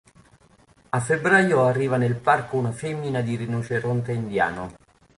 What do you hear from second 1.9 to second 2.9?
nel parco una